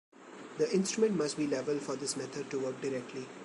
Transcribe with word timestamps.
The 0.57 0.67
instrument 0.73 1.15
must 1.15 1.37
be 1.37 1.45
level 1.45 1.77
for 1.77 1.95
this 1.95 2.17
method 2.17 2.49
to 2.49 2.59
work 2.59 2.81
directly. 2.81 3.27